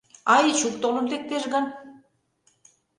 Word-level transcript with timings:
А 0.33 0.33
Эчук 0.49 0.75
толын 0.81 1.05
лектеш 1.11 1.43
гын? 1.53 1.65